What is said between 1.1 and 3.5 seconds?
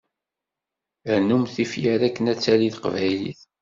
Rnumt tifyar akken ad tali teqbaylit.